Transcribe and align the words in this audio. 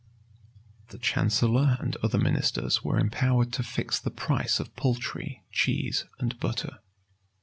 7 0.87 0.97
The 0.97 0.97
chancellor 0.97 1.77
and 1.79 1.95
other 1.97 2.17
ministers 2.17 2.83
were 2.83 2.97
empowered 2.97 3.53
to 3.53 3.61
fix 3.61 3.99
the 3.99 4.09
price 4.09 4.59
of 4.59 4.75
poultry, 4.75 5.43
cheese, 5.51 6.05
and 6.17 6.39
butter. 6.39 6.79